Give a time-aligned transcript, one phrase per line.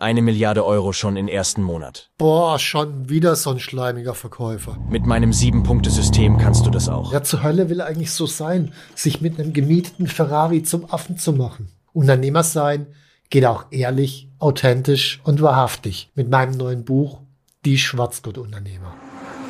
[0.00, 2.12] Eine Milliarde Euro schon im ersten Monat.
[2.18, 4.78] Boah, schon wieder so ein schleimiger Verkäufer.
[4.88, 7.12] Mit meinem Sieben-Punkte-System kannst du das auch.
[7.12, 11.32] Ja, zur Hölle will eigentlich so sein, sich mit einem gemieteten Ferrari zum Affen zu
[11.32, 11.72] machen.
[11.92, 12.86] Unternehmer sein
[13.28, 17.18] geht auch ehrlich, authentisch und wahrhaftig mit meinem neuen Buch
[17.64, 18.94] Die Schwarzgurt-Unternehmer.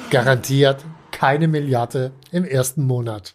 [0.09, 3.35] Garantiert keine Milliarde im ersten Monat.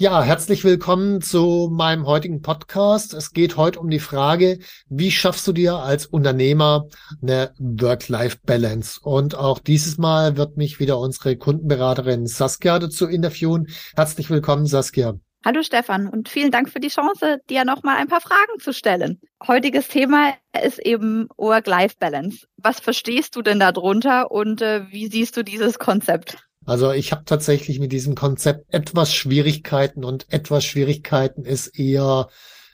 [0.00, 3.14] Ja, herzlich willkommen zu meinem heutigen Podcast.
[3.14, 6.86] Es geht heute um die Frage, wie schaffst du dir als Unternehmer
[7.20, 9.00] eine Work-Life-Balance?
[9.02, 13.66] Und auch dieses Mal wird mich wieder unsere Kundenberaterin Saskia dazu interviewen.
[13.96, 15.14] Herzlich willkommen, Saskia.
[15.44, 19.20] Hallo Stefan und vielen Dank für die Chance, dir nochmal ein paar Fragen zu stellen.
[19.48, 22.46] Heutiges Thema ist eben Work-Life-Balance.
[22.56, 26.47] Was verstehst du denn darunter und äh, wie siehst du dieses Konzept?
[26.68, 32.28] Also ich habe tatsächlich mit diesem Konzept etwas Schwierigkeiten und etwas Schwierigkeiten ist eher,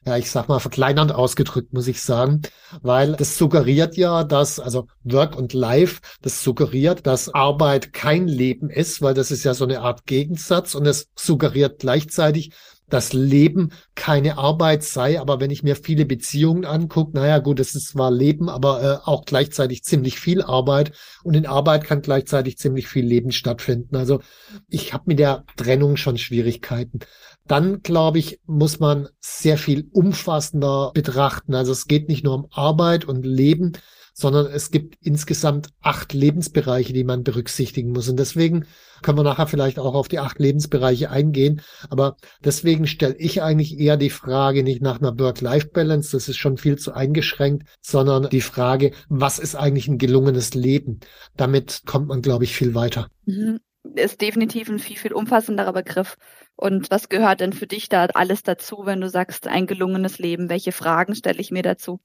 [0.04, 2.42] ja, ich sag mal, verkleinernd ausgedrückt, muss ich sagen,
[2.82, 8.68] weil das suggeriert ja, dass, also Work und Life, das suggeriert, dass Arbeit kein Leben
[8.68, 12.50] ist, weil das ist ja so eine Art Gegensatz und es suggeriert gleichzeitig,
[12.89, 17.74] das Leben keine Arbeit sei, aber wenn ich mir viele Beziehungen angucke, naja gut, es
[17.74, 22.58] ist zwar Leben, aber äh, auch gleichzeitig ziemlich viel Arbeit und in Arbeit kann gleichzeitig
[22.58, 23.96] ziemlich viel Leben stattfinden.
[23.96, 24.20] Also
[24.68, 27.00] ich habe mit der Trennung schon Schwierigkeiten.
[27.46, 31.55] Dann, glaube ich, muss man sehr viel umfassender betrachten.
[31.55, 33.72] Also es geht nicht nur um Arbeit und Leben,
[34.14, 38.08] sondern es gibt insgesamt acht Lebensbereiche, die man berücksichtigen muss.
[38.08, 38.67] Und deswegen
[39.02, 41.61] können wir nachher vielleicht auch auf die acht Lebensbereiche eingehen.
[41.91, 46.57] Aber deswegen stelle ich eigentlich eher die Frage nicht nach einer Work-Life-Balance, das ist schon
[46.57, 51.01] viel zu eingeschränkt, sondern die Frage, was ist eigentlich ein gelungenes Leben?
[51.36, 53.08] Damit kommt man, glaube ich, viel weiter.
[53.27, 53.61] Mhm.
[53.96, 56.17] Ist definitiv ein viel, viel umfassenderer Begriff.
[56.57, 60.48] Und was gehört denn für dich da alles dazu, wenn du sagst, ein gelungenes Leben?
[60.48, 62.01] Welche Fragen stelle ich mir dazu?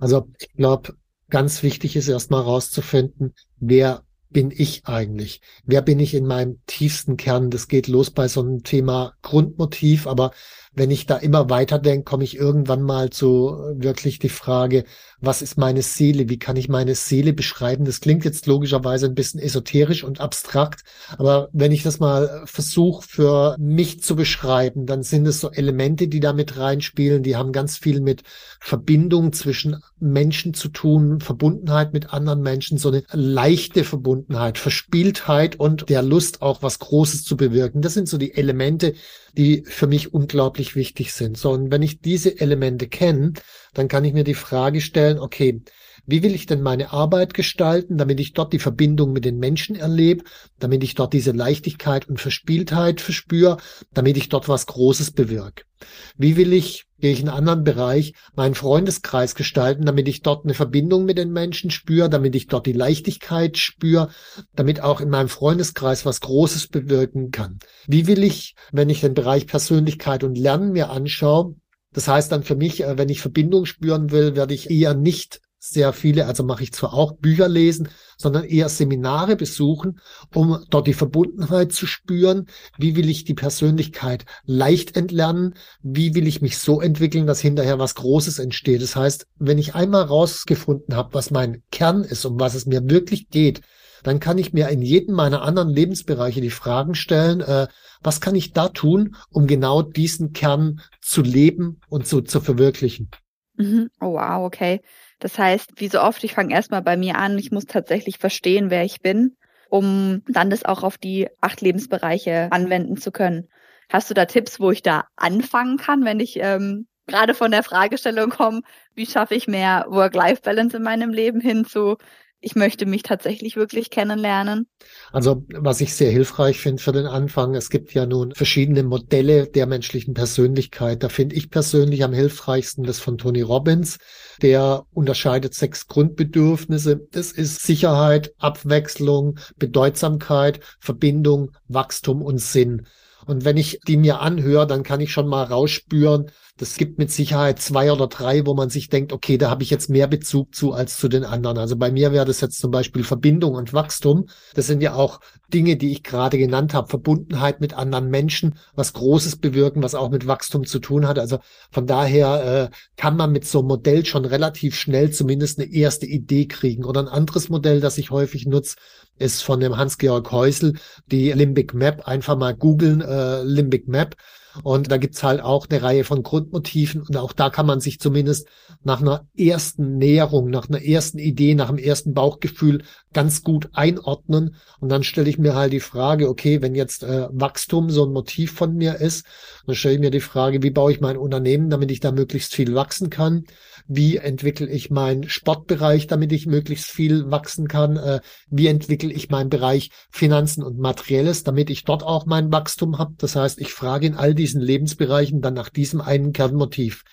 [0.00, 0.94] Also ich glaube,
[1.30, 5.40] ganz wichtig ist erstmal herauszufinden, wer bin ich eigentlich?
[5.64, 7.50] Wer bin ich in meinem tiefsten Kern?
[7.50, 10.32] Das geht los bei so einem Thema Grundmotiv, aber
[10.78, 14.84] wenn ich da immer weiter denke, komme ich irgendwann mal zu wirklich die Frage,
[15.20, 16.28] was ist meine Seele?
[16.28, 17.84] Wie kann ich meine Seele beschreiben?
[17.84, 20.82] Das klingt jetzt logischerweise ein bisschen esoterisch und abstrakt,
[21.16, 26.08] aber wenn ich das mal versuche für mich zu beschreiben, dann sind es so Elemente,
[26.08, 27.22] die da mit reinspielen.
[27.22, 28.22] Die haben ganz viel mit
[28.60, 35.88] Verbindung zwischen Menschen zu tun, Verbundenheit mit anderen Menschen, so eine leichte Verbundenheit, Verspieltheit und
[35.88, 37.82] der Lust auch was Großes zu bewirken.
[37.82, 38.94] Das sind so die Elemente,
[39.36, 41.36] die für mich unglaublich wichtig sind.
[41.36, 43.34] So, und wenn ich diese Elemente kenne,
[43.74, 45.62] dann kann ich mir die Frage stellen, okay,
[46.06, 49.76] wie will ich denn meine Arbeit gestalten, damit ich dort die Verbindung mit den Menschen
[49.76, 50.24] erlebe,
[50.58, 53.58] damit ich dort diese Leichtigkeit und Verspieltheit verspüre,
[53.92, 55.67] damit ich dort was Großes bewirke?
[56.16, 60.44] Wie will ich, gehe ich in einen anderen Bereich, meinen Freundeskreis gestalten, damit ich dort
[60.44, 64.10] eine Verbindung mit den Menschen spüre, damit ich dort die Leichtigkeit spüre,
[64.54, 67.58] damit auch in meinem Freundeskreis was Großes bewirken kann?
[67.86, 71.54] Wie will ich, wenn ich den Bereich Persönlichkeit und Lernen mir anschaue,
[71.92, 75.40] das heißt dann für mich, äh, wenn ich Verbindung spüren will, werde ich eher nicht
[75.58, 80.00] sehr viele, also mache ich zwar auch Bücher lesen, sondern eher Seminare besuchen,
[80.34, 82.46] um dort die Verbundenheit zu spüren.
[82.78, 85.54] Wie will ich die Persönlichkeit leicht entlernen?
[85.82, 88.82] Wie will ich mich so entwickeln, dass hinterher was Großes entsteht?
[88.82, 92.88] Das heißt, wenn ich einmal rausgefunden habe, was mein Kern ist, um was es mir
[92.88, 93.62] wirklich geht,
[94.04, 97.66] dann kann ich mir in jedem meiner anderen Lebensbereiche die Fragen stellen, äh,
[98.00, 103.10] was kann ich da tun, um genau diesen Kern zu leben und so zu verwirklichen?
[103.58, 103.90] Mhm.
[104.00, 104.80] Oh wow, okay.
[105.18, 108.70] Das heißt, wie so oft, ich fange erstmal bei mir an, ich muss tatsächlich verstehen,
[108.70, 109.36] wer ich bin,
[109.68, 113.48] um dann das auch auf die acht Lebensbereiche anwenden zu können.
[113.90, 117.64] Hast du da Tipps, wo ich da anfangen kann, wenn ich ähm, gerade von der
[117.64, 118.62] Fragestellung kommen,
[118.94, 121.96] wie schaffe ich mehr Work-Life-Balance in meinem Leben hin zu,
[122.40, 124.68] ich möchte mich tatsächlich wirklich kennenlernen.
[125.12, 129.48] Also was ich sehr hilfreich finde für den Anfang, es gibt ja nun verschiedene Modelle
[129.48, 131.02] der menschlichen Persönlichkeit.
[131.02, 133.98] Da finde ich persönlich am hilfreichsten das von Tony Robbins.
[134.40, 137.08] Der unterscheidet sechs Grundbedürfnisse.
[137.10, 142.86] Das ist Sicherheit, Abwechslung, Bedeutsamkeit, Verbindung, Wachstum und Sinn.
[143.28, 147.10] Und wenn ich die mir anhöre, dann kann ich schon mal rausspüren, das gibt mit
[147.12, 150.54] Sicherheit zwei oder drei, wo man sich denkt, okay, da habe ich jetzt mehr Bezug
[150.54, 151.56] zu als zu den anderen.
[151.56, 154.26] Also bei mir wäre das jetzt zum Beispiel Verbindung und Wachstum.
[154.54, 155.20] Das sind ja auch
[155.54, 156.88] Dinge, die ich gerade genannt habe.
[156.88, 161.18] Verbundenheit mit anderen Menschen, was Großes bewirken, was auch mit Wachstum zu tun hat.
[161.18, 161.38] Also
[161.70, 166.06] von daher äh, kann man mit so einem Modell schon relativ schnell zumindest eine erste
[166.06, 166.84] Idee kriegen.
[166.84, 168.76] Oder ein anderes Modell, das ich häufig nutze,
[169.18, 170.74] ist von dem Hans-Georg Häusel,
[171.06, 172.06] die Limbic Map.
[172.06, 174.16] Einfach mal googeln, äh, Limbic Map.
[174.62, 178.00] Und da gibt's halt auch eine Reihe von Grundmotiven und auch da kann man sich
[178.00, 178.48] zumindest
[178.82, 182.82] nach einer ersten Näherung, nach einer ersten Idee, nach einem ersten Bauchgefühl
[183.12, 184.56] ganz gut einordnen.
[184.80, 188.12] Und dann stelle ich mir halt die Frage, okay, wenn jetzt äh, Wachstum so ein
[188.12, 189.26] Motiv von mir ist,
[189.66, 192.54] dann stelle ich mir die Frage, wie baue ich mein Unternehmen, damit ich da möglichst
[192.54, 193.44] viel wachsen kann?
[193.86, 197.96] Wie entwickle ich meinen Sportbereich, damit ich möglichst viel wachsen kann?
[197.96, 198.20] Äh,
[198.50, 203.14] wie entwickle ich meinen Bereich Finanzen und Materielles, damit ich dort auch mein Wachstum habe?
[203.16, 207.04] Das heißt, ich frage in all diesen Lebensbereichen dann nach diesem einen Kernmotiv.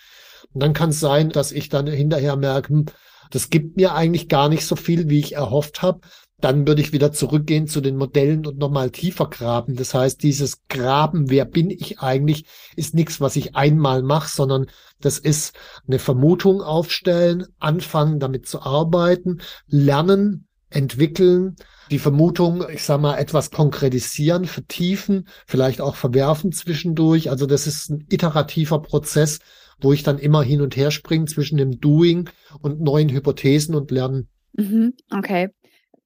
[0.52, 2.86] Und dann kann es sein, dass ich dann hinterher merke, hm,
[3.30, 6.00] das gibt mir eigentlich gar nicht so viel, wie ich erhofft habe.
[6.38, 9.74] Dann würde ich wieder zurückgehen zu den Modellen und nochmal tiefer graben.
[9.74, 12.44] Das heißt, dieses Graben, wer bin ich eigentlich,
[12.76, 14.66] ist nichts, was ich einmal mache, sondern
[15.00, 15.54] das ist
[15.86, 21.56] eine Vermutung aufstellen, anfangen damit zu arbeiten, lernen, entwickeln,
[21.90, 27.30] die Vermutung, ich sag mal, etwas konkretisieren, vertiefen, vielleicht auch verwerfen zwischendurch.
[27.30, 29.38] Also das ist ein iterativer Prozess,
[29.80, 32.28] wo ich dann immer hin und her springe zwischen dem Doing
[32.60, 34.28] und neuen Hypothesen und Lernen.
[34.54, 35.48] Mhm, okay.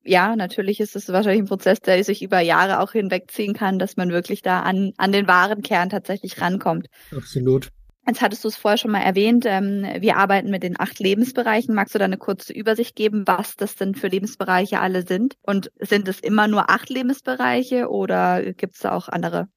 [0.03, 3.97] Ja, natürlich ist es wahrscheinlich ein Prozess, der sich über Jahre auch hinwegziehen kann, dass
[3.97, 6.89] man wirklich da an, an den wahren Kern tatsächlich rankommt.
[7.15, 7.69] Absolut.
[8.07, 11.75] Jetzt hattest du es vorher schon mal erwähnt, ähm, wir arbeiten mit den acht Lebensbereichen.
[11.75, 15.37] Magst du da eine kurze Übersicht geben, was das denn für Lebensbereiche alle sind?
[15.43, 19.49] Und sind es immer nur acht Lebensbereiche oder gibt es da auch andere?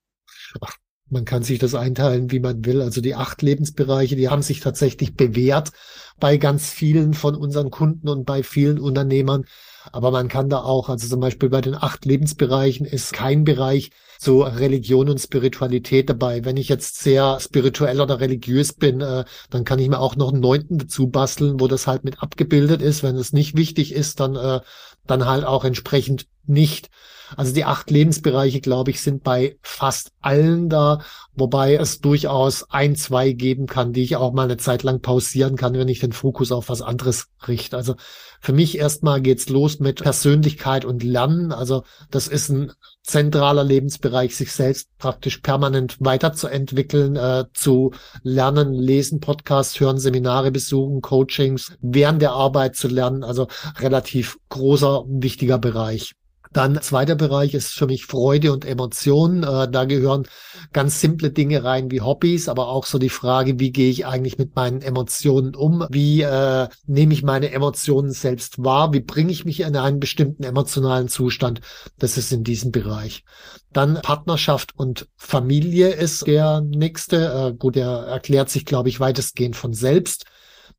[0.59, 0.75] Ach,
[1.13, 2.81] man kann sich das einteilen, wie man will.
[2.81, 5.71] Also die acht Lebensbereiche, die haben sich tatsächlich bewährt
[6.19, 9.45] bei ganz vielen von unseren Kunden und bei vielen Unternehmern.
[9.91, 13.91] Aber man kann da auch, also zum Beispiel bei den acht Lebensbereichen ist kein Bereich
[14.19, 16.45] so Religion und Spiritualität dabei.
[16.45, 20.31] Wenn ich jetzt sehr spirituell oder religiös bin, äh, dann kann ich mir auch noch
[20.31, 23.03] einen neunten dazu basteln, wo das halt mit abgebildet ist.
[23.03, 24.61] Wenn es nicht wichtig ist, dann, äh,
[25.05, 26.89] dann halt auch entsprechend nicht.
[27.37, 31.01] Also die acht Lebensbereiche, glaube ich, sind bei fast allen da,
[31.35, 35.55] wobei es durchaus ein, zwei geben kann, die ich auch mal eine Zeit lang pausieren
[35.55, 37.77] kann, wenn ich den Fokus auf was anderes richte.
[37.77, 37.95] Also
[38.39, 41.51] für mich erstmal geht's los mit Persönlichkeit und Lernen.
[41.51, 42.71] Also das ist ein
[43.03, 47.91] zentraler Lebensbereich, sich selbst praktisch permanent weiterzuentwickeln, äh, zu
[48.23, 53.23] lernen, lesen, Podcasts hören, Seminare besuchen, Coachings, während der Arbeit zu lernen.
[53.23, 53.47] Also
[53.79, 56.13] relativ großer, wichtiger Bereich.
[56.53, 59.43] Dann zweiter Bereich ist für mich Freude und Emotionen.
[59.43, 60.27] Äh, da gehören
[60.71, 64.37] ganz simple Dinge rein wie Hobbys, aber auch so die Frage, wie gehe ich eigentlich
[64.37, 65.85] mit meinen Emotionen um?
[65.89, 68.93] Wie äh, nehme ich meine Emotionen selbst wahr?
[68.93, 71.61] Wie bringe ich mich in einen bestimmten emotionalen Zustand?
[71.97, 73.23] Das ist in diesem Bereich.
[73.71, 77.53] Dann Partnerschaft und Familie ist der nächste.
[77.53, 80.25] Äh, gut, der erklärt sich, glaube ich, weitestgehend von selbst.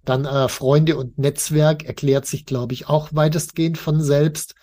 [0.05, 4.55] Dann äh, Freunde und Netzwerk erklärt sich, glaube ich, auch weitestgehend von selbst.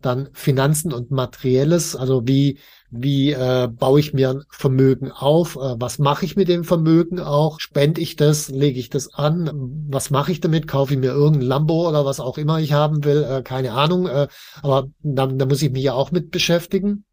[0.00, 2.58] Dann Finanzen und Materielles, also wie,
[2.90, 5.56] wie äh, baue ich mir ein Vermögen auf?
[5.56, 7.58] Äh, was mache ich mit dem Vermögen auch?
[7.58, 8.48] Spende ich das?
[8.48, 9.50] Lege ich das an?
[9.88, 10.68] Was mache ich damit?
[10.68, 13.24] Kaufe ich mir irgendein Lambo oder was auch immer ich haben will?
[13.24, 14.06] Äh, keine Ahnung.
[14.06, 14.28] Äh,
[14.62, 17.04] aber da, da muss ich mich ja auch mit beschäftigen.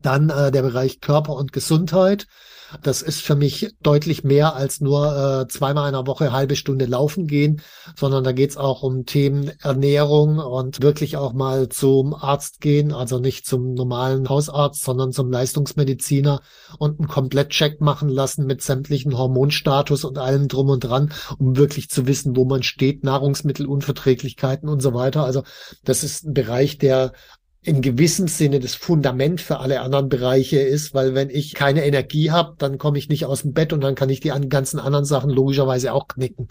[0.00, 2.26] Dann äh, der Bereich Körper und Gesundheit.
[2.82, 6.86] Das ist für mich deutlich mehr als nur äh, zweimal in der Woche halbe Stunde
[6.86, 7.62] laufen gehen,
[7.96, 13.18] sondern da geht's auch um Themen Ernährung und wirklich auch mal zum Arzt gehen, also
[13.18, 16.40] nicht zum normalen Hausarzt, sondern zum Leistungsmediziner
[16.78, 21.88] und einen Komplettcheck machen lassen mit sämtlichen Hormonstatus und allem drum und dran, um wirklich
[21.88, 25.24] zu wissen, wo man steht, Nahrungsmittelunverträglichkeiten und so weiter.
[25.24, 25.42] Also
[25.84, 27.12] das ist ein Bereich, der
[27.66, 32.30] in gewissem Sinne das Fundament für alle anderen Bereiche ist, weil wenn ich keine Energie
[32.30, 35.04] habe, dann komme ich nicht aus dem Bett und dann kann ich die ganzen anderen
[35.04, 36.46] Sachen logischerweise auch knicken.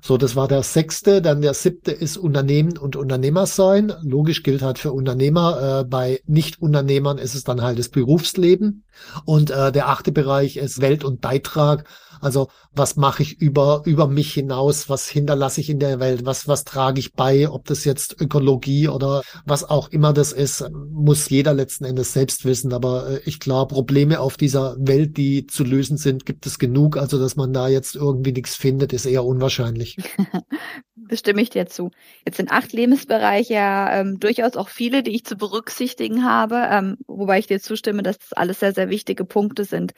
[0.00, 1.22] So, das war der sechste.
[1.22, 3.92] Dann der siebte ist Unternehmen und Unternehmer sein.
[4.02, 5.80] Logisch gilt halt für Unternehmer.
[5.80, 8.84] Äh, bei Nicht-Unternehmern ist es dann halt das Berufsleben.
[9.24, 11.84] Und äh, der achte Bereich ist Welt und Beitrag.
[12.22, 14.88] Also was mache ich über, über mich hinaus?
[14.88, 16.24] Was hinterlasse ich in der Welt?
[16.24, 17.50] Was, was trage ich bei?
[17.50, 22.44] Ob das jetzt Ökologie oder was auch immer das ist, muss jeder letzten Endes selbst
[22.44, 22.72] wissen.
[22.72, 26.96] Aber äh, ich glaube, Probleme auf dieser Welt, die zu lösen sind, gibt es genug.
[26.96, 29.71] Also dass man da jetzt irgendwie nichts findet, ist eher unwahrscheinlich.
[30.94, 31.90] Das stimme ich dir zu.
[32.24, 36.96] Jetzt sind acht Lebensbereiche ja ähm, durchaus auch viele, die ich zu berücksichtigen habe, ähm,
[37.06, 39.92] wobei ich dir zustimme, dass das alles sehr, sehr wichtige Punkte sind.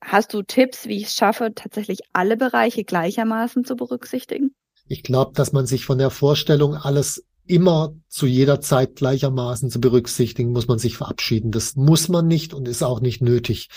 [0.00, 4.54] Hast du Tipps, wie ich es schaffe, tatsächlich alle Bereiche gleichermaßen zu berücksichtigen?
[4.88, 9.80] Ich glaube, dass man sich von der Vorstellung, alles immer zu jeder Zeit gleichermaßen zu
[9.80, 11.50] berücksichtigen, muss man sich verabschieden.
[11.52, 13.68] Das muss man nicht und ist auch nicht nötig.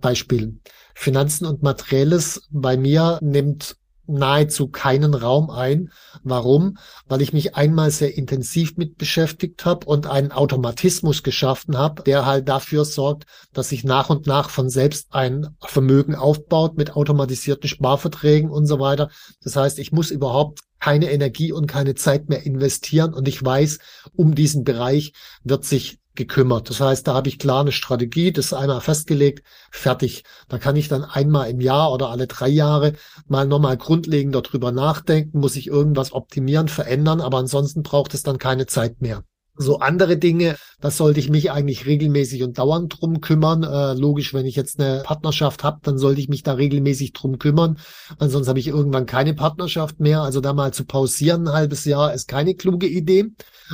[0.00, 0.60] Beispiel.
[0.94, 3.76] Finanzen und Materielles bei mir nimmt
[4.12, 5.90] nahezu keinen Raum ein.
[6.22, 6.78] Warum?
[7.06, 12.26] Weil ich mich einmal sehr intensiv mit beschäftigt habe und einen Automatismus geschaffen habe, der
[12.26, 17.68] halt dafür sorgt, dass sich nach und nach von selbst ein Vermögen aufbaut mit automatisierten
[17.68, 19.10] Sparverträgen und so weiter.
[19.42, 23.78] Das heißt, ich muss überhaupt keine Energie und keine Zeit mehr investieren und ich weiß,
[24.16, 25.12] um diesen Bereich
[25.44, 26.68] wird sich gekümmert.
[26.70, 30.24] Das heißt, da habe ich klar eine Strategie, das ist einmal festgelegt, fertig.
[30.48, 32.94] Da kann ich dann einmal im Jahr oder alle drei Jahre
[33.28, 38.38] mal nochmal grundlegend darüber nachdenken, muss ich irgendwas optimieren, verändern, aber ansonsten braucht es dann
[38.38, 39.24] keine Zeit mehr.
[39.56, 43.62] So andere Dinge, da sollte ich mich eigentlich regelmäßig und dauernd drum kümmern.
[43.62, 47.38] Äh, logisch, wenn ich jetzt eine Partnerschaft habe, dann sollte ich mich da regelmäßig drum
[47.38, 47.78] kümmern.
[48.18, 50.22] Ansonsten habe ich irgendwann keine Partnerschaft mehr.
[50.22, 53.26] Also da mal zu pausieren ein halbes Jahr ist keine kluge Idee.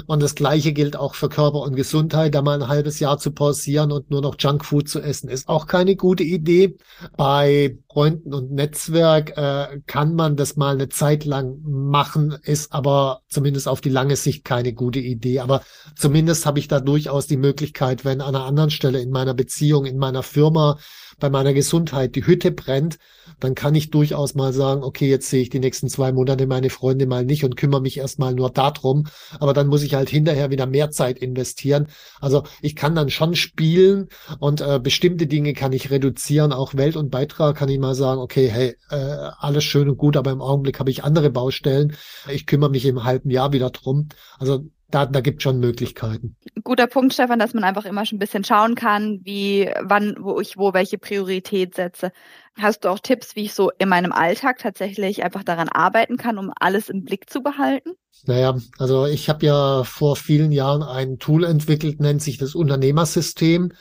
[0.06, 2.34] Und das Gleiche gilt auch für Körper und Gesundheit.
[2.34, 5.66] Da mal ein halbes Jahr zu pausieren und nur noch Junkfood zu essen, ist auch
[5.66, 6.76] keine gute Idee.
[7.16, 13.22] Bei Freunden und Netzwerk äh, kann man das mal eine Zeit lang machen, ist aber
[13.28, 15.40] zumindest auf die lange Sicht keine gute Idee.
[15.40, 15.62] Aber
[15.96, 19.86] zumindest habe ich da durchaus die Möglichkeit, wenn an einer anderen Stelle in meiner Beziehung,
[19.86, 20.78] in meiner Firma,
[21.18, 22.98] bei meiner Gesundheit die Hütte brennt,
[23.40, 26.70] dann kann ich durchaus mal sagen, okay, jetzt sehe ich die nächsten zwei Monate meine
[26.70, 29.06] Freunde mal nicht und kümmere mich erstmal nur darum.
[29.40, 31.88] Aber dann muss ich halt hinterher wieder mehr Zeit investieren.
[32.20, 34.08] Also ich kann dann schon spielen
[34.38, 36.52] und äh, bestimmte Dinge kann ich reduzieren.
[36.52, 40.16] Auch Welt und Beitrag kann ich mal sagen, okay, hey, äh, alles schön und gut,
[40.16, 41.96] aber im Augenblick habe ich andere Baustellen.
[42.30, 44.08] Ich kümmere mich im halben Jahr wieder drum.
[44.38, 44.64] Also
[44.96, 46.36] da, da gibt schon Möglichkeiten.
[46.64, 50.40] Guter Punkt, Stefan, dass man einfach immer schon ein bisschen schauen kann, wie, wann, wo
[50.40, 52.12] ich wo welche Priorität setze.
[52.58, 56.38] Hast du auch Tipps, wie ich so in meinem Alltag tatsächlich einfach daran arbeiten kann,
[56.38, 57.90] um alles im Blick zu behalten?
[58.24, 63.72] Naja, also ich habe ja vor vielen Jahren ein Tool entwickelt, nennt sich das Unternehmersystem.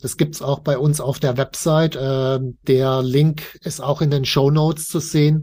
[0.00, 1.96] Das gibt's auch bei uns auf der Website.
[1.96, 5.42] Äh, der Link ist auch in den Show Notes zu sehen.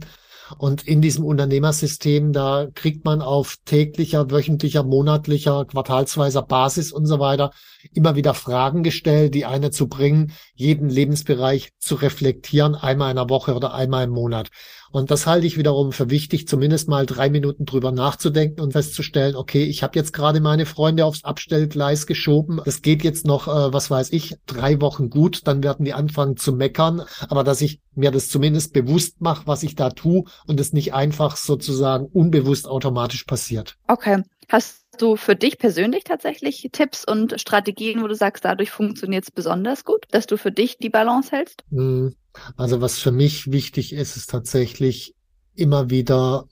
[0.58, 7.20] Und in diesem Unternehmersystem, da kriegt man auf täglicher, wöchentlicher, monatlicher, quartalsweiser Basis und so
[7.20, 7.52] weiter
[7.94, 13.30] immer wieder Fragen gestellt, die eine zu bringen, jeden Lebensbereich zu reflektieren, einmal in der
[13.30, 14.50] Woche oder einmal im Monat.
[14.92, 19.36] Und das halte ich wiederum für wichtig, zumindest mal drei Minuten drüber nachzudenken und festzustellen,
[19.36, 22.62] okay, ich habe jetzt gerade meine Freunde aufs Abstellgleis geschoben.
[22.66, 26.38] Das geht jetzt noch, äh, was weiß ich, drei Wochen gut, dann werden die anfangen
[26.38, 27.04] zu meckern.
[27.30, 30.94] Aber dass ich mir das zumindest bewusst mache, was ich da tue und es nicht
[30.94, 33.76] einfach sozusagen unbewusst automatisch passiert.
[33.88, 34.24] Okay.
[34.52, 39.32] Hast du für dich persönlich tatsächlich Tipps und Strategien, wo du sagst, dadurch funktioniert es
[39.32, 41.64] besonders gut, dass du für dich die Balance hältst?
[41.70, 42.16] Hm.
[42.58, 45.16] Also was für mich wichtig ist, ist tatsächlich
[45.56, 46.48] immer wieder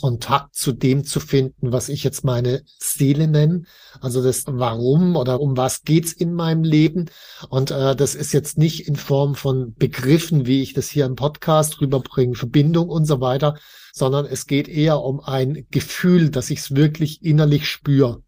[0.00, 3.64] Kontakt zu dem zu finden, was ich jetzt meine Seele nenne.
[4.00, 7.10] Also das Warum oder um was geht's in meinem Leben.
[7.50, 11.16] Und äh, das ist jetzt nicht in Form von Begriffen, wie ich das hier im
[11.16, 13.58] Podcast rüberbringe, Verbindung und so weiter,
[13.92, 18.22] sondern es geht eher um ein Gefühl, dass ich es wirklich innerlich spüre.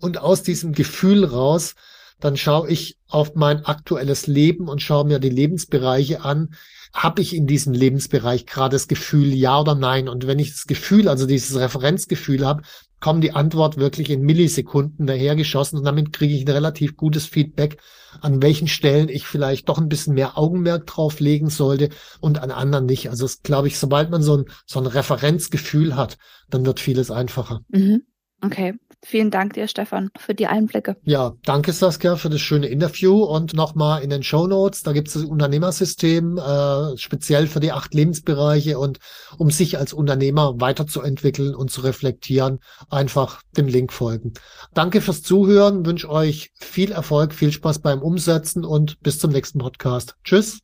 [0.00, 1.74] Und aus diesem Gefühl raus,
[2.20, 6.54] dann schaue ich auf mein aktuelles Leben und schaue mir die Lebensbereiche an.
[6.92, 10.08] Habe ich in diesem Lebensbereich gerade das Gefühl, ja oder nein?
[10.08, 12.62] Und wenn ich das Gefühl, also dieses Referenzgefühl habe,
[13.04, 17.76] kommt die Antwort wirklich in Millisekunden dahergeschossen und damit kriege ich ein relativ gutes Feedback,
[18.22, 21.90] an welchen Stellen ich vielleicht doch ein bisschen mehr Augenmerk drauf legen sollte
[22.20, 23.10] und an anderen nicht.
[23.10, 26.16] Also es glaube ich, sobald man so ein, so ein Referenzgefühl hat,
[26.48, 27.60] dann wird vieles einfacher.
[27.68, 28.04] Mhm.
[28.40, 28.74] Okay.
[29.04, 30.96] Vielen Dank dir, Stefan, für die Einblicke.
[31.04, 35.08] Ja, danke Saskia für das schöne Interview und nochmal in den Show Notes, da gibt
[35.08, 38.98] es das Unternehmersystem, äh, speziell für die acht Lebensbereiche und
[39.36, 44.32] um sich als Unternehmer weiterzuentwickeln und zu reflektieren, einfach dem Link folgen.
[44.72, 49.58] Danke fürs Zuhören, wünsche euch viel Erfolg, viel Spaß beim Umsetzen und bis zum nächsten
[49.58, 50.14] Podcast.
[50.24, 50.60] Tschüss.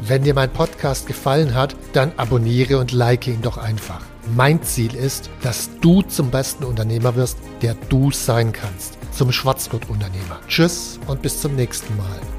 [0.00, 4.02] Wenn dir mein Podcast gefallen hat, dann abonniere und like ihn doch einfach.
[4.34, 8.98] Mein Ziel ist, dass du zum besten Unternehmer wirst, der du sein kannst.
[9.12, 10.40] Zum Schwarzgurt-Unternehmer.
[10.48, 12.35] Tschüss und bis zum nächsten Mal.